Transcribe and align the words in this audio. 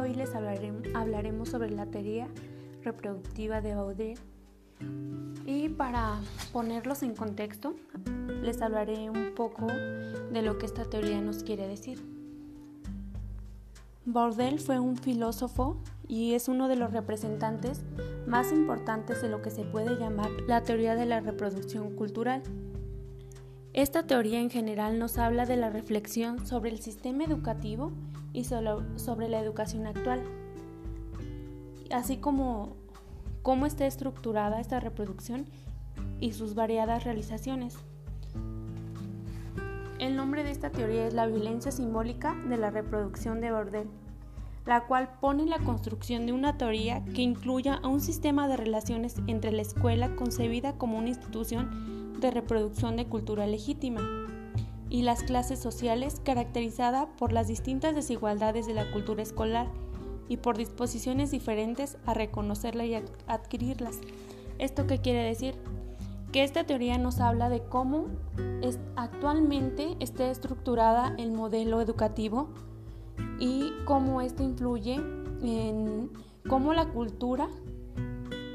hoy 0.00 0.14
les 0.14 0.34
hablaremos 0.34 1.48
sobre 1.48 1.70
la 1.70 1.86
teoría 1.86 2.28
reproductiva 2.82 3.60
de 3.60 3.74
Baudel. 3.74 4.18
Y 5.46 5.68
para 5.70 6.20
ponerlos 6.52 7.02
en 7.02 7.14
contexto, 7.14 7.74
les 8.42 8.60
hablaré 8.62 9.10
un 9.10 9.34
poco 9.34 9.66
de 9.66 10.42
lo 10.42 10.58
que 10.58 10.66
esta 10.66 10.84
teoría 10.84 11.20
nos 11.20 11.42
quiere 11.42 11.66
decir. 11.66 12.02
Baudel 14.04 14.60
fue 14.60 14.78
un 14.78 14.96
filósofo 14.96 15.78
y 16.06 16.34
es 16.34 16.48
uno 16.48 16.68
de 16.68 16.76
los 16.76 16.92
representantes 16.92 17.82
más 18.26 18.52
importantes 18.52 19.20
de 19.22 19.28
lo 19.28 19.42
que 19.42 19.50
se 19.50 19.64
puede 19.64 19.98
llamar 19.98 20.30
la 20.46 20.62
teoría 20.62 20.94
de 20.94 21.06
la 21.06 21.20
reproducción 21.20 21.96
cultural. 21.96 22.42
Esta 23.76 24.04
teoría 24.04 24.40
en 24.40 24.48
general 24.48 24.98
nos 24.98 25.18
habla 25.18 25.44
de 25.44 25.58
la 25.58 25.68
reflexión 25.68 26.46
sobre 26.46 26.70
el 26.70 26.80
sistema 26.80 27.24
educativo 27.24 27.92
y 28.32 28.44
sobre 28.44 29.28
la 29.28 29.38
educación 29.38 29.86
actual, 29.86 30.22
así 31.90 32.16
como 32.16 32.74
cómo 33.42 33.66
está 33.66 33.86
estructurada 33.86 34.60
esta 34.60 34.80
reproducción 34.80 35.44
y 36.20 36.32
sus 36.32 36.54
variadas 36.54 37.04
realizaciones. 37.04 37.76
El 39.98 40.16
nombre 40.16 40.42
de 40.42 40.52
esta 40.52 40.70
teoría 40.70 41.06
es 41.06 41.12
la 41.12 41.26
violencia 41.26 41.70
simbólica 41.70 42.34
de 42.48 42.56
la 42.56 42.70
reproducción 42.70 43.42
de 43.42 43.52
Bordel, 43.52 43.88
la 44.66 44.86
cual 44.86 45.08
pone 45.20 45.46
la 45.46 45.58
construcción 45.60 46.26
de 46.26 46.32
una 46.32 46.58
teoría 46.58 47.04
que 47.04 47.22
incluya 47.22 47.74
a 47.82 47.88
un 47.88 48.00
sistema 48.00 48.48
de 48.48 48.56
relaciones 48.56 49.14
entre 49.28 49.52
la 49.52 49.62
escuela 49.62 50.14
concebida 50.16 50.76
como 50.76 50.98
una 50.98 51.08
institución 51.08 52.18
de 52.20 52.30
reproducción 52.30 52.96
de 52.96 53.06
cultura 53.06 53.46
legítima 53.46 54.02
y 54.90 55.02
las 55.02 55.22
clases 55.22 55.60
sociales 55.60 56.20
caracterizada 56.24 57.06
por 57.16 57.32
las 57.32 57.48
distintas 57.48 57.94
desigualdades 57.94 58.66
de 58.66 58.74
la 58.74 58.90
cultura 58.90 59.22
escolar 59.22 59.68
y 60.28 60.38
por 60.38 60.56
disposiciones 60.56 61.30
diferentes 61.30 61.98
a 62.04 62.14
reconocerla 62.14 62.84
y 62.84 62.94
adquirirlas. 63.26 64.00
¿Esto 64.58 64.86
qué 64.86 64.98
quiere 64.98 65.22
decir? 65.22 65.54
que 66.32 66.44
esta 66.44 66.64
teoría 66.64 66.98
nos 66.98 67.20
habla 67.20 67.48
de 67.48 67.62
cómo 67.62 68.08
actualmente 68.96 69.96
está 70.00 70.30
estructurada 70.30 71.14
el 71.16 71.32
modelo 71.32 71.80
educativo 71.80 72.50
y 73.38 73.72
cómo 73.84 74.20
esto 74.20 74.42
influye 74.42 74.94
en 75.42 76.10
cómo 76.48 76.72
la 76.72 76.86
cultura 76.86 77.48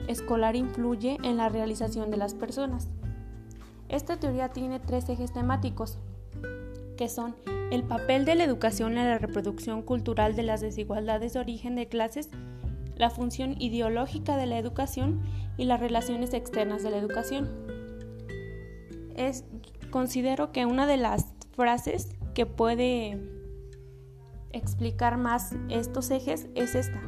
escolar 0.07 0.55
influye 0.55 1.17
en 1.23 1.37
la 1.37 1.49
realización 1.49 2.11
de 2.11 2.17
las 2.17 2.33
personas. 2.33 2.87
Esta 3.89 4.17
teoría 4.17 4.49
tiene 4.49 4.79
tres 4.79 5.09
ejes 5.09 5.33
temáticos, 5.33 5.97
que 6.97 7.09
son 7.09 7.35
el 7.71 7.83
papel 7.83 8.25
de 8.25 8.35
la 8.35 8.43
educación 8.43 8.97
en 8.97 9.09
la 9.09 9.17
reproducción 9.17 9.81
cultural 9.81 10.35
de 10.35 10.43
las 10.43 10.61
desigualdades 10.61 11.33
de 11.33 11.39
origen 11.39 11.75
de 11.75 11.87
clases, 11.87 12.29
la 12.95 13.09
función 13.09 13.55
ideológica 13.59 14.37
de 14.37 14.45
la 14.45 14.57
educación 14.57 15.21
y 15.57 15.65
las 15.65 15.79
relaciones 15.79 16.33
externas 16.33 16.83
de 16.83 16.91
la 16.91 16.97
educación. 16.97 17.49
Es, 19.15 19.45
considero 19.89 20.51
que 20.51 20.65
una 20.65 20.87
de 20.87 20.97
las 20.97 21.33
frases 21.51 22.15
que 22.33 22.45
puede 22.45 23.40
explicar 24.53 25.17
más 25.17 25.53
estos 25.69 26.11
ejes 26.11 26.47
es 26.55 26.75
esta. 26.75 27.01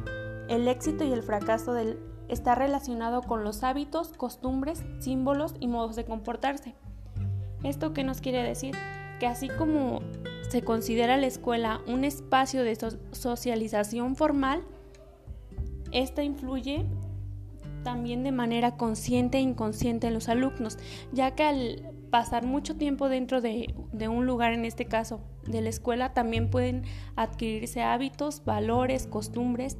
El 0.48 0.68
éxito 0.68 1.04
y 1.04 1.12
el 1.12 1.22
fracaso 1.22 1.72
del, 1.72 1.98
está 2.28 2.54
relacionado 2.54 3.22
con 3.22 3.44
los 3.44 3.62
hábitos, 3.62 4.08
costumbres, 4.16 4.84
símbolos 4.98 5.54
y 5.60 5.68
modos 5.68 5.96
de 5.96 6.04
comportarse. 6.04 6.74
¿Esto 7.62 7.92
qué 7.92 8.04
nos 8.04 8.20
quiere 8.20 8.42
decir? 8.42 8.76
Que 9.20 9.26
así 9.26 9.48
como 9.48 10.00
se 10.48 10.62
considera 10.62 11.16
la 11.16 11.26
escuela 11.26 11.80
un 11.86 12.04
espacio 12.04 12.62
de 12.62 12.76
socialización 13.12 14.16
formal, 14.16 14.62
esta 15.92 16.22
influye 16.22 16.86
también 17.84 18.24
de 18.24 18.32
manera 18.32 18.76
consciente 18.76 19.38
e 19.38 19.42
inconsciente 19.42 20.08
en 20.08 20.14
los 20.14 20.28
alumnos, 20.28 20.78
ya 21.12 21.36
que 21.36 21.44
al 21.44 21.94
pasar 22.10 22.44
mucho 22.44 22.76
tiempo 22.76 23.08
dentro 23.08 23.40
de, 23.40 23.74
un 24.08 24.26
lugar, 24.26 24.52
en 24.52 24.64
este 24.64 24.86
caso 24.86 25.20
de 25.46 25.60
la 25.60 25.68
escuela, 25.68 26.12
también 26.14 26.50
pueden 26.50 26.84
adquirirse 27.14 27.82
hábitos, 27.82 28.44
valores, 28.44 29.06
costumbres 29.06 29.78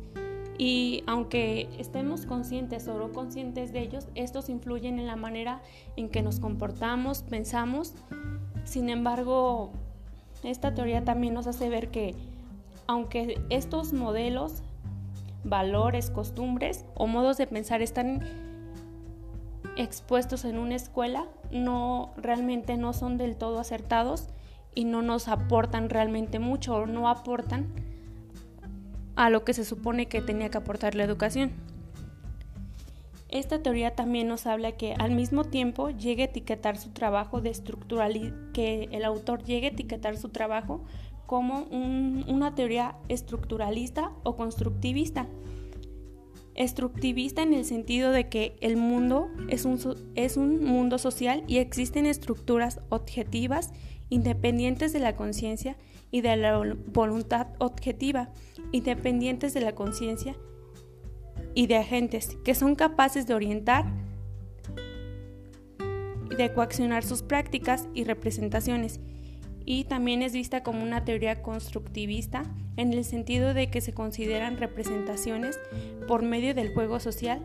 y 0.58 1.02
aunque 1.06 1.68
estemos 1.78 2.26
conscientes 2.26 2.86
o 2.86 2.98
no 2.98 3.12
conscientes 3.12 3.72
de 3.72 3.80
ellos, 3.80 4.08
estos 4.14 4.48
influyen 4.48 4.98
en 4.98 5.06
la 5.06 5.16
manera 5.16 5.62
en 5.96 6.08
que 6.08 6.22
nos 6.22 6.38
comportamos, 6.38 7.22
pensamos. 7.22 7.94
Sin 8.64 8.88
embargo, 8.88 9.72
esta 10.44 10.74
teoría 10.74 11.04
también 11.04 11.34
nos 11.34 11.46
hace 11.46 11.68
ver 11.68 11.90
que 11.90 12.14
aunque 12.86 13.40
estos 13.50 13.92
modelos, 13.92 14.62
valores, 15.44 16.10
costumbres 16.10 16.84
o 16.94 17.06
modos 17.06 17.36
de 17.36 17.46
pensar 17.46 17.82
están 17.82 18.22
expuestos 19.76 20.44
en 20.44 20.58
una 20.58 20.76
escuela 20.76 21.26
no 21.50 22.12
realmente 22.16 22.76
no 22.76 22.92
son 22.92 23.16
del 23.18 23.36
todo 23.36 23.58
acertados 23.58 24.28
y 24.74 24.84
no 24.84 25.02
nos 25.02 25.28
aportan 25.28 25.88
realmente 25.88 26.38
mucho 26.38 26.74
o 26.74 26.86
no 26.86 27.08
aportan 27.08 27.66
a 29.16 29.30
lo 29.30 29.44
que 29.44 29.54
se 29.54 29.64
supone 29.64 30.06
que 30.06 30.20
tenía 30.20 30.50
que 30.50 30.58
aportar 30.58 30.94
la 30.94 31.04
educación. 31.04 31.52
Esta 33.28 33.62
teoría 33.62 33.94
también 33.94 34.28
nos 34.28 34.46
habla 34.46 34.72
que 34.72 34.94
al 34.94 35.10
mismo 35.10 35.44
tiempo 35.44 35.90
llegue 35.90 36.22
a 36.22 36.26
etiquetar 36.26 36.76
su 36.76 36.90
trabajo 36.90 37.40
de 37.40 37.50
estructural 37.50 38.50
que 38.52 38.88
el 38.92 39.04
autor 39.04 39.42
llegue 39.42 39.68
a 39.68 39.70
etiquetar 39.70 40.16
su 40.16 40.28
trabajo 40.28 40.84
como 41.26 41.64
una 41.64 42.54
teoría 42.54 42.96
estructuralista 43.08 44.12
o 44.22 44.36
constructivista. 44.36 45.26
Estructivista 46.54 47.42
en 47.42 47.52
el 47.52 47.64
sentido 47.64 48.12
de 48.12 48.28
que 48.28 48.56
el 48.60 48.76
mundo 48.76 49.28
es 49.48 49.64
un, 49.64 49.78
es 50.14 50.36
un 50.36 50.64
mundo 50.64 50.98
social 50.98 51.42
y 51.48 51.58
existen 51.58 52.06
estructuras 52.06 52.80
objetivas 52.90 53.72
independientes 54.08 54.92
de 54.92 55.00
la 55.00 55.16
conciencia 55.16 55.76
y 56.10 56.20
de 56.20 56.36
la 56.36 56.62
voluntad 56.92 57.48
objetiva, 57.58 58.30
independientes 58.70 59.52
de 59.54 59.62
la 59.62 59.74
conciencia 59.74 60.36
y 61.54 61.66
de 61.66 61.76
agentes 61.76 62.36
que 62.44 62.54
son 62.54 62.76
capaces 62.76 63.26
de 63.26 63.34
orientar 63.34 63.86
y 66.30 66.36
de 66.36 66.52
coaccionar 66.52 67.02
sus 67.02 67.22
prácticas 67.22 67.88
y 67.94 68.04
representaciones 68.04 69.00
y 69.64 69.84
también 69.84 70.22
es 70.22 70.32
vista 70.32 70.62
como 70.62 70.82
una 70.82 71.04
teoría 71.04 71.42
constructivista 71.42 72.42
en 72.76 72.92
el 72.92 73.04
sentido 73.04 73.54
de 73.54 73.70
que 73.70 73.80
se 73.80 73.94
consideran 73.94 74.58
representaciones 74.58 75.58
por 76.06 76.22
medio 76.22 76.54
del 76.54 76.72
juego 76.74 77.00
social 77.00 77.40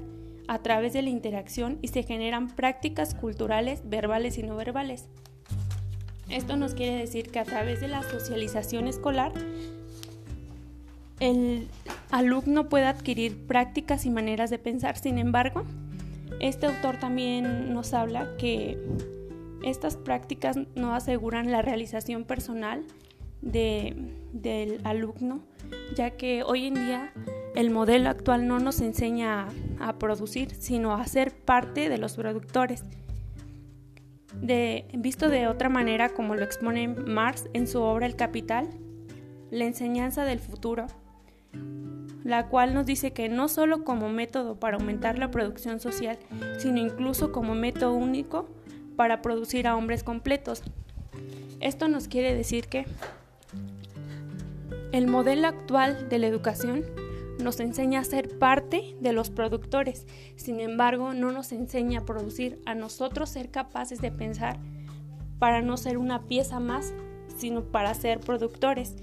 a 0.47 0.59
través 0.59 0.93
de 0.93 1.01
la 1.01 1.09
interacción 1.09 1.77
y 1.81 1.89
se 1.89 2.03
generan 2.03 2.55
prácticas 2.55 3.13
culturales 3.15 3.81
verbales 3.85 4.37
y 4.37 4.43
no 4.43 4.55
verbales. 4.55 5.07
Esto 6.29 6.57
nos 6.57 6.73
quiere 6.73 6.95
decir 6.95 7.29
que 7.31 7.39
a 7.39 7.45
través 7.45 7.79
de 7.81 7.87
la 7.87 8.03
socialización 8.03 8.87
escolar 8.87 9.31
el 11.19 11.67
alumno 12.11 12.69
puede 12.69 12.85
adquirir 12.85 13.45
prácticas 13.45 14.05
y 14.05 14.09
maneras 14.09 14.49
de 14.49 14.57
pensar. 14.57 14.97
Sin 14.97 15.17
embargo, 15.17 15.63
este 16.39 16.67
autor 16.67 16.97
también 16.97 17.73
nos 17.73 17.93
habla 17.93 18.37
que 18.37 18.77
estas 19.63 19.97
prácticas 19.97 20.57
no 20.75 20.93
aseguran 20.93 21.51
la 21.51 21.61
realización 21.61 22.23
personal 22.23 22.85
del 23.41 24.81
alumno, 24.83 25.41
ya 25.95 26.11
que 26.11 26.43
hoy 26.43 26.67
en 26.67 26.73
día 26.73 27.13
el 27.55 27.71
modelo 27.71 28.09
actual 28.09 28.47
no 28.47 28.59
nos 28.59 28.81
enseña 28.81 29.47
a, 29.79 29.93
producir, 29.97 30.53
sino 30.55 30.93
a 30.93 31.05
ser 31.05 31.35
parte 31.35 31.89
de 31.89 31.97
los 31.97 32.15
productores. 32.15 32.83
visto 34.93 35.29
de 35.29 35.47
otra 35.47 35.69
manera, 35.69 36.09
como 36.09 36.35
lo 36.35 36.43
expone 36.43 36.87
Marx 36.87 37.49
en 37.53 37.67
su 37.67 37.81
obra 37.81 38.05
El 38.05 38.15
Capital, 38.15 38.69
la 39.51 39.65
enseñanza 39.65 40.25
del 40.25 40.39
futuro, 40.39 40.85
la 42.23 42.47
cual 42.47 42.73
nos 42.73 42.85
dice 42.85 43.11
que 43.11 43.29
no 43.29 43.47
solo 43.47 43.83
como 43.83 44.09
método 44.09 44.59
para 44.59 44.77
aumentar 44.77 45.17
la 45.17 45.31
producción 45.31 45.79
social, 45.79 46.19
sino 46.59 46.77
incluso 46.77 47.31
como 47.31 47.55
método 47.55 47.93
único 47.93 48.47
para 48.99 49.21
producir 49.21 49.65
a 49.65 49.77
hombres 49.77 50.03
completos. 50.03 50.61
Esto 51.61 51.87
nos 51.87 52.09
quiere 52.09 52.35
decir 52.35 52.67
que 52.67 52.85
el 54.91 55.07
modelo 55.07 55.47
actual 55.47 56.09
de 56.09 56.19
la 56.19 56.27
educación 56.27 56.83
nos 57.41 57.61
enseña 57.61 58.01
a 58.01 58.03
ser 58.03 58.37
parte 58.37 58.97
de 58.99 59.13
los 59.13 59.29
productores, 59.29 60.05
sin 60.35 60.59
embargo 60.59 61.13
no 61.13 61.31
nos 61.31 61.53
enseña 61.53 62.01
a 62.01 62.05
producir, 62.05 62.61
a 62.65 62.75
nosotros 62.75 63.29
ser 63.29 63.51
capaces 63.51 64.01
de 64.01 64.11
pensar 64.11 64.59
para 65.39 65.61
no 65.61 65.77
ser 65.77 65.97
una 65.97 66.23
pieza 66.23 66.59
más, 66.59 66.93
sino 67.37 67.63
para 67.63 67.93
ser 67.93 68.19
productores 68.19 68.97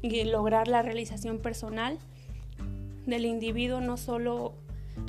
y 0.00 0.24
lograr 0.24 0.66
la 0.66 0.80
realización 0.80 1.40
personal 1.40 1.98
del 3.04 3.26
individuo 3.26 3.82
no 3.82 3.98
solo 3.98 4.54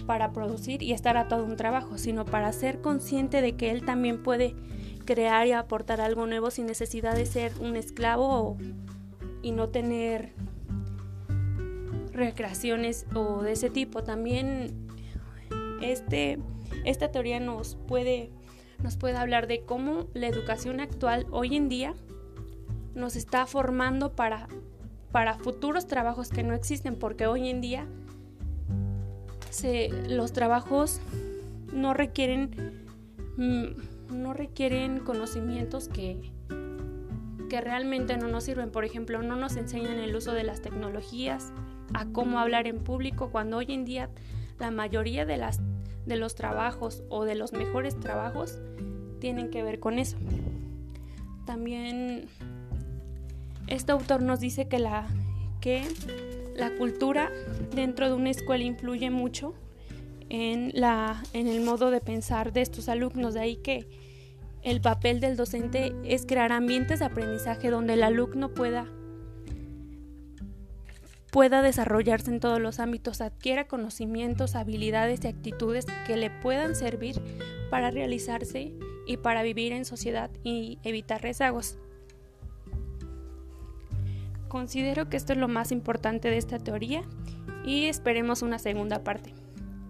para 0.06 0.32
producir 0.32 0.82
y 0.84 0.94
estar 0.94 1.18
a 1.18 1.28
todo 1.28 1.44
un 1.46 1.56
trabajo, 1.56 1.98
sino 1.98 2.26
para 2.26 2.52
ser 2.52 2.82
consciente 2.82 3.42
de 3.42 3.56
que 3.56 3.72
él 3.72 3.86
también 3.86 4.24
puede 4.24 4.56
crear 5.06 5.48
y 5.48 5.54
aportar 5.54 6.02
algo 6.02 6.28
nuevo 6.28 6.52
sin 6.52 6.66
necesidad 6.66 7.16
de 7.16 7.26
ser 7.26 7.52
un 7.60 7.76
esclavo 7.76 8.58
y 9.42 9.52
no 9.52 9.70
tener 9.70 10.34
recreaciones 12.12 13.06
o 13.16 13.42
de 13.42 13.54
ese 13.54 13.70
tipo. 13.70 14.04
También 14.04 14.88
este, 15.82 16.40
esta 16.86 17.12
teoría 17.12 17.40
nos 17.40 17.76
puede, 17.88 18.32
nos 18.84 18.98
puede 18.98 19.18
hablar 19.18 19.48
de 19.48 19.62
cómo 19.62 20.08
la 20.14 20.28
educación 20.28 20.80
actual 20.80 21.26
hoy 21.32 21.56
en 21.56 21.70
día 21.70 21.94
nos 22.94 23.16
está 23.16 23.46
formando 23.46 24.16
para, 24.16 24.48
para 25.12 25.36
futuros 25.36 25.88
trabajos 25.88 26.30
que 26.30 26.44
no 26.44 26.54
existen, 26.54 26.96
porque 26.96 27.28
hoy 27.28 27.50
en 27.50 27.62
día 27.62 27.88
se, 29.50 29.90
los 30.08 30.34
trabajos 30.34 31.02
no 31.74 31.94
requieren, 31.94 32.86
mm, 33.38 34.18
no 34.22 34.34
requieren 34.34 35.00
conocimientos 35.00 35.88
que, 35.88 36.32
que 37.50 37.62
realmente 37.62 38.18
no 38.18 38.28
nos 38.28 38.44
sirven. 38.46 38.72
Por 38.72 38.86
ejemplo, 38.86 39.22
no 39.22 39.36
nos 39.36 39.56
enseñan 39.56 40.00
el 40.00 40.16
uso 40.16 40.34
de 40.34 40.44
las 40.44 40.62
tecnologías, 40.62 41.52
a 41.94 42.06
cómo 42.06 42.40
hablar 42.40 42.68
en 42.68 42.80
público, 42.80 43.30
cuando 43.32 43.58
hoy 43.58 43.68
en 43.70 43.86
día 43.86 44.10
la 44.60 44.72
mayoría 44.72 45.26
de, 45.26 45.38
las, 45.38 45.60
de 46.06 46.18
los 46.18 46.36
trabajos 46.36 47.04
o 47.10 47.26
de 47.26 47.36
los 47.36 47.54
mejores 47.54 48.00
trabajos 48.00 48.60
tienen 49.20 49.50
que 49.50 49.64
ver 49.64 49.80
con 49.80 50.00
eso. 50.00 50.18
También 51.46 52.28
este 53.68 53.92
autor 53.92 54.22
nos 54.22 54.40
dice 54.40 54.68
que 54.68 54.80
la, 54.80 55.08
que 55.60 55.84
la 56.56 56.72
cultura 56.72 57.32
dentro 57.74 58.08
de 58.08 58.14
una 58.14 58.30
escuela 58.30 58.64
influye 58.64 59.10
mucho 59.10 59.54
en, 60.30 60.72
la, 60.74 61.24
en 61.34 61.48
el 61.48 61.62
modo 61.62 61.92
de 61.92 62.02
pensar 62.02 62.54
de 62.54 62.62
estos 62.62 62.90
alumnos. 62.90 63.34
De 63.34 63.40
ahí 63.40 63.58
que 63.58 63.88
el 64.62 64.82
papel 64.82 65.20
del 65.20 65.38
docente 65.38 65.94
es 66.04 66.26
crear 66.26 66.52
ambientes 66.52 67.00
de 67.00 67.06
aprendizaje 67.06 67.70
donde 67.70 67.94
el 67.94 68.04
alumno 68.04 68.54
pueda 68.54 68.88
pueda 71.32 71.62
desarrollarse 71.62 72.32
en 72.32 72.40
todos 72.40 72.60
los 72.60 72.80
ámbitos, 72.80 73.22
adquiera 73.22 73.68
conocimientos, 73.68 74.56
habilidades 74.56 75.20
y 75.24 75.28
actitudes 75.28 75.86
que 76.08 76.18
le 76.18 76.32
puedan 76.32 76.76
servir 76.76 77.22
para 77.70 77.92
realizarse 77.92 78.74
y 79.06 79.18
para 79.18 79.44
vivir 79.44 79.72
en 79.72 79.86
sociedad 79.86 80.32
y 80.44 80.80
evitar 80.84 81.22
rezagos. 81.22 81.78
Considero 84.50 85.10
que 85.10 85.16
esto 85.16 85.32
es 85.32 85.40
lo 85.40 85.48
más 85.48 85.72
importante 85.72 86.30
de 86.30 86.38
esta 86.38 86.58
teoría 86.58 87.04
y 87.64 87.86
esperemos 87.86 88.42
una 88.42 88.60
segunda 88.60 89.04
parte. 89.04 89.34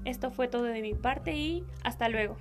Esto 0.05 0.31
fue 0.31 0.47
todo 0.47 0.63
de 0.63 0.81
mi 0.81 0.93
parte 0.93 1.35
y 1.35 1.63
hasta 1.83 2.09
luego. 2.09 2.37